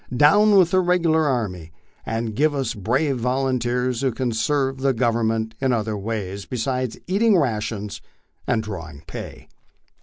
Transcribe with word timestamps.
Down 0.17 0.55
with 0.57 0.71
the 0.71 0.79
regular 0.79 1.25
army, 1.27 1.71
and 2.07 2.35
give 2.35 2.55
us 2.55 2.73
brave 2.73 3.17
volunteers 3.17 4.01
who 4.01 4.11
can 4.11 4.31
serve 4.31 4.79
the 4.79 4.93
Government 4.95 5.53
in 5.61 5.71
other 5.73 5.95
ways 5.95 6.45
be 6.47 6.57
sides 6.57 6.97
eating 7.05 7.37
rations 7.37 8.01
and 8.47 8.63
drawing 8.63 9.03
pay." 9.05 9.47